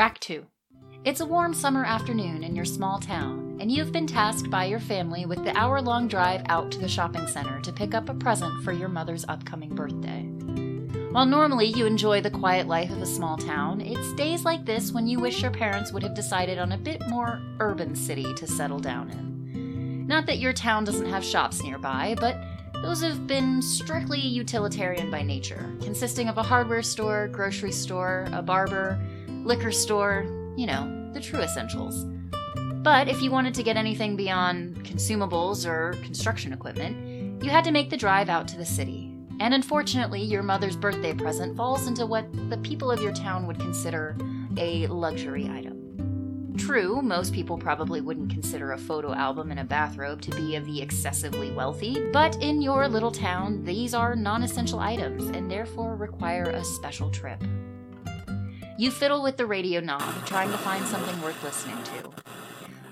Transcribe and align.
Track 0.00 0.18
2. 0.20 0.46
It's 1.04 1.20
a 1.20 1.26
warm 1.26 1.52
summer 1.52 1.84
afternoon 1.84 2.42
in 2.42 2.56
your 2.56 2.64
small 2.64 2.98
town, 2.98 3.58
and 3.60 3.70
you've 3.70 3.92
been 3.92 4.06
tasked 4.06 4.48
by 4.48 4.64
your 4.64 4.80
family 4.80 5.26
with 5.26 5.44
the 5.44 5.54
hour 5.54 5.82
long 5.82 6.08
drive 6.08 6.40
out 6.48 6.72
to 6.72 6.78
the 6.78 6.88
shopping 6.88 7.26
center 7.26 7.60
to 7.60 7.70
pick 7.70 7.92
up 7.92 8.08
a 8.08 8.14
present 8.14 8.64
for 8.64 8.72
your 8.72 8.88
mother's 8.88 9.26
upcoming 9.28 9.74
birthday. 9.74 10.22
While 11.12 11.26
normally 11.26 11.66
you 11.66 11.84
enjoy 11.84 12.22
the 12.22 12.30
quiet 12.30 12.66
life 12.66 12.88
of 12.88 13.02
a 13.02 13.04
small 13.04 13.36
town, 13.36 13.82
it's 13.82 14.14
days 14.14 14.42
like 14.42 14.64
this 14.64 14.90
when 14.90 15.06
you 15.06 15.20
wish 15.20 15.42
your 15.42 15.50
parents 15.50 15.92
would 15.92 16.02
have 16.02 16.14
decided 16.14 16.58
on 16.58 16.72
a 16.72 16.78
bit 16.78 17.06
more 17.08 17.42
urban 17.58 17.94
city 17.94 18.32
to 18.36 18.46
settle 18.46 18.80
down 18.80 19.10
in. 19.10 20.06
Not 20.06 20.24
that 20.24 20.38
your 20.38 20.54
town 20.54 20.84
doesn't 20.84 21.10
have 21.10 21.22
shops 21.22 21.62
nearby, 21.62 22.16
but 22.18 22.38
those 22.82 23.02
have 23.02 23.26
been 23.26 23.60
strictly 23.60 24.18
utilitarian 24.18 25.10
by 25.10 25.20
nature, 25.20 25.70
consisting 25.82 26.30
of 26.30 26.38
a 26.38 26.42
hardware 26.42 26.82
store, 26.82 27.28
grocery 27.28 27.72
store, 27.72 28.26
a 28.32 28.40
barber, 28.40 28.98
liquor 29.44 29.72
store, 29.72 30.24
you 30.56 30.66
know, 30.66 31.10
the 31.12 31.20
true 31.20 31.40
essentials. 31.40 32.04
But 32.82 33.08
if 33.08 33.20
you 33.20 33.30
wanted 33.30 33.54
to 33.54 33.62
get 33.62 33.76
anything 33.76 34.16
beyond 34.16 34.84
consumables 34.84 35.66
or 35.66 35.92
construction 36.02 36.52
equipment, 36.52 37.42
you 37.42 37.50
had 37.50 37.64
to 37.64 37.70
make 37.70 37.90
the 37.90 37.96
drive 37.96 38.28
out 38.28 38.48
to 38.48 38.56
the 38.56 38.64
city. 38.64 39.14
And 39.38 39.54
unfortunately, 39.54 40.22
your 40.22 40.42
mother's 40.42 40.76
birthday 40.76 41.14
present 41.14 41.56
falls 41.56 41.86
into 41.86 42.06
what 42.06 42.26
the 42.50 42.58
people 42.58 42.90
of 42.90 43.00
your 43.00 43.12
town 43.12 43.46
would 43.46 43.58
consider 43.58 44.16
a 44.56 44.86
luxury 44.86 45.48
item. 45.48 46.54
True, 46.58 47.00
most 47.00 47.32
people 47.32 47.56
probably 47.56 48.02
wouldn't 48.02 48.30
consider 48.30 48.72
a 48.72 48.78
photo 48.78 49.14
album 49.14 49.50
and 49.50 49.60
a 49.60 49.64
bathrobe 49.64 50.20
to 50.22 50.30
be 50.32 50.56
of 50.56 50.66
the 50.66 50.82
excessively 50.82 51.50
wealthy, 51.52 52.10
but 52.12 52.36
in 52.42 52.60
your 52.60 52.86
little 52.86 53.10
town, 53.10 53.64
these 53.64 53.94
are 53.94 54.14
non 54.14 54.42
essential 54.42 54.78
items 54.78 55.24
and 55.28 55.50
therefore 55.50 55.96
require 55.96 56.44
a 56.44 56.62
special 56.62 57.10
trip. 57.10 57.42
You 58.80 58.90
fiddle 58.90 59.22
with 59.22 59.36
the 59.36 59.44
radio 59.44 59.80
knob, 59.80 60.24
trying 60.24 60.50
to 60.52 60.56
find 60.56 60.86
something 60.86 61.20
worth 61.20 61.44
listening 61.44 61.76
to. 61.84 62.10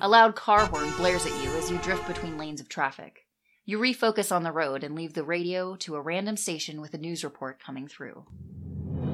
A 0.02 0.06
loud 0.06 0.36
car 0.36 0.66
horn 0.66 0.90
blares 0.98 1.24
at 1.24 1.42
you 1.42 1.48
as 1.56 1.70
you 1.70 1.78
drift 1.78 2.06
between 2.06 2.36
lanes 2.36 2.60
of 2.60 2.68
traffic. 2.68 3.24
You 3.64 3.78
refocus 3.78 4.30
on 4.30 4.42
the 4.42 4.52
road 4.52 4.84
and 4.84 4.94
leave 4.94 5.14
the 5.14 5.24
radio 5.24 5.76
to 5.76 5.96
a 5.96 6.00
random 6.02 6.36
station 6.36 6.82
with 6.82 6.92
a 6.92 6.98
news 6.98 7.24
report 7.24 7.58
coming 7.58 7.88
through. 7.88 8.26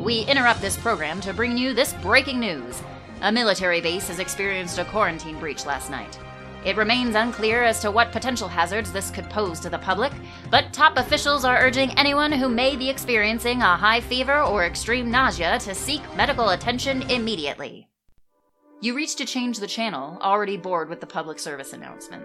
We 0.00 0.22
interrupt 0.22 0.62
this 0.62 0.76
program 0.76 1.20
to 1.20 1.32
bring 1.32 1.56
you 1.56 1.74
this 1.74 1.92
breaking 2.02 2.40
news. 2.40 2.82
A 3.22 3.30
military 3.30 3.80
base 3.80 4.08
has 4.08 4.18
experienced 4.18 4.80
a 4.80 4.84
quarantine 4.84 5.38
breach 5.38 5.66
last 5.66 5.92
night. 5.92 6.18
It 6.64 6.78
remains 6.78 7.14
unclear 7.14 7.62
as 7.62 7.80
to 7.80 7.90
what 7.90 8.10
potential 8.10 8.48
hazards 8.48 8.90
this 8.90 9.10
could 9.10 9.28
pose 9.28 9.60
to 9.60 9.68
the 9.68 9.78
public, 9.78 10.12
but 10.50 10.72
top 10.72 10.96
officials 10.96 11.44
are 11.44 11.58
urging 11.58 11.90
anyone 11.98 12.32
who 12.32 12.48
may 12.48 12.74
be 12.74 12.88
experiencing 12.88 13.60
a 13.60 13.76
high 13.76 14.00
fever 14.00 14.40
or 14.40 14.64
extreme 14.64 15.10
nausea 15.10 15.58
to 15.58 15.74
seek 15.74 16.00
medical 16.16 16.50
attention 16.50 17.02
immediately. 17.10 17.86
You 18.80 18.94
reach 18.94 19.16
to 19.16 19.26
change 19.26 19.58
the 19.58 19.66
channel, 19.66 20.18
already 20.22 20.56
bored 20.56 20.88
with 20.88 21.00
the 21.00 21.06
public 21.06 21.38
service 21.38 21.74
announcement. 21.74 22.24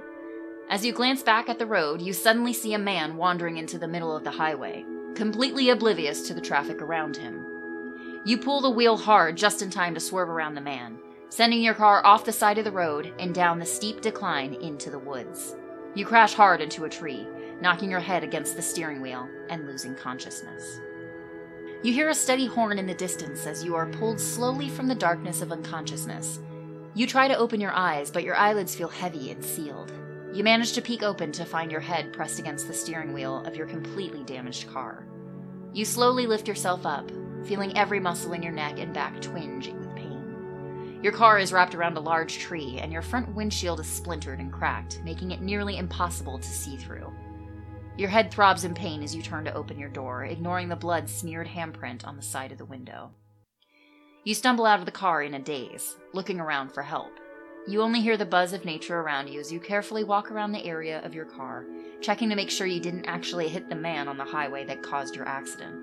As 0.69 0.85
you 0.85 0.93
glance 0.93 1.21
back 1.21 1.49
at 1.49 1.59
the 1.59 1.65
road, 1.65 2.01
you 2.01 2.13
suddenly 2.13 2.53
see 2.53 2.73
a 2.73 2.79
man 2.79 3.17
wandering 3.17 3.57
into 3.57 3.77
the 3.77 3.87
middle 3.87 4.15
of 4.15 4.23
the 4.23 4.31
highway, 4.31 4.85
completely 5.15 5.69
oblivious 5.69 6.27
to 6.27 6.33
the 6.33 6.41
traffic 6.41 6.81
around 6.81 7.17
him. 7.17 7.45
You 8.23 8.37
pull 8.37 8.61
the 8.61 8.69
wheel 8.69 8.95
hard 8.95 9.35
just 9.35 9.61
in 9.61 9.69
time 9.69 9.93
to 9.95 9.99
swerve 9.99 10.29
around 10.29 10.55
the 10.55 10.61
man, 10.61 10.97
sending 11.29 11.61
your 11.61 11.73
car 11.73 12.05
off 12.05 12.25
the 12.25 12.31
side 12.31 12.57
of 12.57 12.65
the 12.65 12.71
road 12.71 13.13
and 13.19 13.33
down 13.33 13.59
the 13.59 13.65
steep 13.65 14.01
decline 14.01 14.55
into 14.55 14.89
the 14.89 14.99
woods. 14.99 15.55
You 15.95 16.05
crash 16.05 16.33
hard 16.33 16.61
into 16.61 16.85
a 16.85 16.89
tree, 16.89 17.27
knocking 17.61 17.89
your 17.89 17.99
head 17.99 18.23
against 18.23 18.55
the 18.55 18.61
steering 18.61 19.01
wheel 19.01 19.27
and 19.49 19.65
losing 19.65 19.95
consciousness. 19.95 20.79
You 21.81 21.93
hear 21.93 22.09
a 22.09 22.15
steady 22.15 22.45
horn 22.45 22.77
in 22.77 22.87
the 22.87 22.93
distance 22.93 23.45
as 23.45 23.63
you 23.63 23.75
are 23.75 23.87
pulled 23.87 24.19
slowly 24.19 24.69
from 24.69 24.87
the 24.87 24.95
darkness 24.95 25.41
of 25.41 25.51
unconsciousness. 25.51 26.39
You 26.93 27.07
try 27.07 27.27
to 27.27 27.37
open 27.37 27.61
your 27.61 27.71
eyes, 27.71 28.11
but 28.11 28.23
your 28.23 28.35
eyelids 28.35 28.75
feel 28.75 28.89
heavy 28.89 29.31
and 29.31 29.43
sealed. 29.43 29.93
You 30.33 30.43
manage 30.43 30.73
to 30.73 30.81
peek 30.81 31.03
open 31.03 31.31
to 31.33 31.45
find 31.45 31.71
your 31.71 31.79
head 31.79 32.11
pressed 32.11 32.39
against 32.39 32.67
the 32.67 32.73
steering 32.73 33.13
wheel 33.13 33.43
of 33.45 33.55
your 33.55 33.65
completely 33.65 34.23
damaged 34.23 34.67
car. 34.67 35.05
You 35.73 35.85
slowly 35.85 36.27
lift 36.27 36.47
yourself 36.47 36.85
up, 36.85 37.09
feeling 37.45 37.77
every 37.77 37.99
muscle 37.99 38.33
in 38.33 38.43
your 38.43 38.51
neck 38.51 38.79
and 38.79 38.93
back 38.93 39.21
twinge 39.21 39.69
with 39.69 39.95
pain. 39.95 40.08
Your 41.01 41.13
car 41.13 41.39
is 41.39 41.53
wrapped 41.53 41.75
around 41.75 41.95
a 41.95 42.01
large 42.01 42.39
tree, 42.39 42.79
and 42.81 42.91
your 42.91 43.01
front 43.01 43.33
windshield 43.33 43.79
is 43.79 43.87
splintered 43.87 44.39
and 44.39 44.51
cracked, 44.51 45.01
making 45.05 45.31
it 45.31 45.41
nearly 45.41 45.77
impossible 45.77 46.37
to 46.37 46.47
see 46.47 46.75
through. 46.75 47.09
Your 47.97 48.09
head 48.09 48.31
throbs 48.31 48.65
in 48.65 48.73
pain 48.73 49.01
as 49.01 49.15
you 49.15 49.21
turn 49.21 49.45
to 49.45 49.53
open 49.53 49.79
your 49.79 49.89
door, 49.89 50.25
ignoring 50.25 50.67
the 50.67 50.75
blood 50.75 51.09
smeared 51.09 51.47
handprint 51.47 52.05
on 52.05 52.17
the 52.17 52.21
side 52.21 52.51
of 52.51 52.57
the 52.57 52.65
window. 52.65 53.11
You 54.25 54.33
stumble 54.33 54.65
out 54.65 54.79
of 54.79 54.85
the 54.85 54.91
car 54.91 55.23
in 55.23 55.33
a 55.35 55.39
daze, 55.39 55.95
looking 56.13 56.41
around 56.41 56.73
for 56.73 56.83
help. 56.83 57.11
You 57.65 57.81
only 57.81 58.01
hear 58.01 58.17
the 58.17 58.25
buzz 58.25 58.51
of 58.51 58.65
nature 58.65 58.99
around 58.99 59.29
you 59.29 59.39
as 59.39 59.53
you 59.53 59.61
carefully 59.61 60.03
walk 60.03 60.31
around 60.31 60.51
the 60.51 60.65
area 60.65 61.01
of 61.05 61.13
your 61.13 61.25
car, 61.25 61.65
checking 62.01 62.29
to 62.29 62.35
make 62.35 62.49
sure 62.49 62.67
you 62.67 62.81
didn't 62.81 63.05
actually 63.05 63.47
hit 63.47 63.69
the 63.69 63.75
man 63.75 64.09
on 64.09 64.17
the 64.17 64.25
highway 64.25 64.65
that 64.65 64.83
caused 64.83 65.15
your 65.15 65.27
accident. 65.27 65.75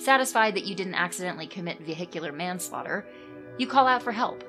Satisfied 0.00 0.54
that 0.54 0.64
you 0.64 0.74
didn't 0.74 0.94
accidentally 0.94 1.46
commit 1.46 1.80
vehicular 1.80 2.32
manslaughter, 2.32 3.06
you 3.58 3.66
call 3.66 3.86
out 3.86 4.02
for 4.02 4.12
help. 4.12 4.44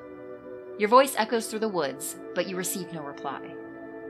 Your 0.77 0.89
voice 0.89 1.15
echoes 1.17 1.47
through 1.47 1.59
the 1.59 1.67
woods, 1.67 2.15
but 2.33 2.47
you 2.47 2.55
receive 2.55 2.91
no 2.93 3.03
reply. 3.03 3.41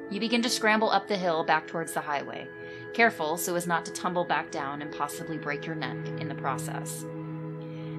You 0.10 0.20
begin 0.20 0.42
to 0.42 0.50
scramble 0.50 0.90
up 0.90 1.08
the 1.08 1.18
hill 1.18 1.44
back 1.44 1.68
towards 1.68 1.94
the 1.94 2.02
highway, 2.02 2.48
careful 2.94 3.38
so 3.38 3.56
as 3.56 3.68
not 3.68 3.86
to 3.86 3.92
tumble 3.92 4.26
back 4.26 4.52
down 4.52 4.82
and 4.82 4.94
possibly 4.94 5.38
break 5.38 5.66
your 5.66 5.76
neck 5.76 5.98
in 6.20 6.28
the 6.28 6.36
process. 6.36 7.06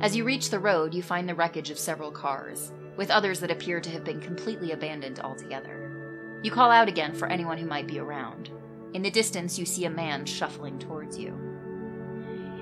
As 0.00 0.14
you 0.16 0.24
reach 0.24 0.50
the 0.50 0.58
road, 0.58 0.94
you 0.94 1.02
find 1.02 1.28
the 1.28 1.34
wreckage 1.34 1.70
of 1.70 1.78
several 1.78 2.10
cars, 2.10 2.72
with 2.96 3.10
others 3.10 3.40
that 3.40 3.50
appear 3.50 3.80
to 3.80 3.90
have 3.90 4.04
been 4.04 4.20
completely 4.20 4.72
abandoned 4.72 5.20
altogether. 5.20 5.90
You 6.42 6.50
call 6.50 6.70
out 6.70 6.88
again 6.88 7.14
for 7.14 7.28
anyone 7.28 7.56
who 7.56 7.66
might 7.66 7.86
be 7.86 7.98
around. 7.98 8.50
In 8.94 9.02
the 9.02 9.10
distance, 9.10 9.58
you 9.58 9.64
see 9.64 9.86
a 9.86 9.90
man 9.90 10.26
shuffling 10.26 10.78
towards 10.78 11.18
you. 11.18 11.38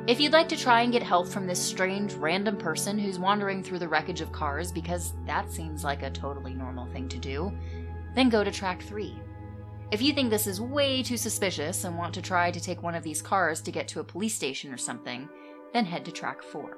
If 0.06 0.18
you'd 0.18 0.32
like 0.32 0.48
to 0.48 0.56
try 0.56 0.80
and 0.80 0.92
get 0.92 1.02
help 1.02 1.28
from 1.28 1.46
this 1.46 1.60
strange, 1.60 2.14
random 2.14 2.56
person 2.56 2.98
who's 2.98 3.18
wandering 3.18 3.62
through 3.62 3.80
the 3.80 3.88
wreckage 3.88 4.22
of 4.22 4.32
cars 4.32 4.72
because 4.72 5.12
that 5.26 5.52
seems 5.52 5.84
like 5.84 6.02
a 6.02 6.10
totally 6.10 6.54
normal 6.54 6.86
thing 6.86 7.08
to 7.10 7.18
do, 7.18 7.52
then 8.14 8.30
go 8.30 8.42
to 8.42 8.50
track 8.50 8.82
3. 8.82 9.14
If 9.90 10.00
you 10.00 10.12
think 10.12 10.30
this 10.30 10.46
is 10.46 10.60
way 10.60 11.02
too 11.02 11.18
suspicious 11.18 11.84
and 11.84 11.98
want 11.98 12.14
to 12.14 12.22
try 12.22 12.50
to 12.50 12.60
take 12.60 12.82
one 12.82 12.94
of 12.94 13.02
these 13.02 13.20
cars 13.20 13.60
to 13.60 13.70
get 13.70 13.88
to 13.88 14.00
a 14.00 14.04
police 14.04 14.34
station 14.34 14.72
or 14.72 14.78
something, 14.78 15.28
then 15.72 15.84
head 15.84 16.04
to 16.06 16.12
track 16.12 16.42
4. 16.42 16.76